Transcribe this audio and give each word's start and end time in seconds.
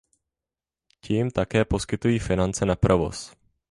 Ti 1.01 1.13
jim 1.13 1.31
také 1.31 1.65
poskytují 1.65 2.19
finance 2.19 2.65
na 2.65 2.75
provoz. 2.75 3.33